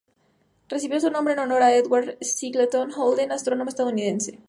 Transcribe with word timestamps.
Recibió 0.67 0.99
su 0.99 1.11
nombre 1.11 1.33
en 1.35 1.39
honor 1.41 1.61
a 1.61 1.75
Edward 1.75 2.17
Singleton 2.21 2.91
Holden, 2.91 3.31
astrónomo 3.31 3.69
estadounidense. 3.69 4.39